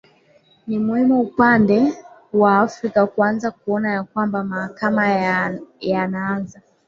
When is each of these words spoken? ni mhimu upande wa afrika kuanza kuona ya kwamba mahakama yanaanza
ni 0.67 0.79
mhimu 0.79 1.19
upande 1.21 1.93
wa 2.33 2.59
afrika 2.59 3.07
kuanza 3.07 3.51
kuona 3.51 3.91
ya 3.91 4.03
kwamba 4.03 4.43
mahakama 4.43 5.07
yanaanza 5.81 6.61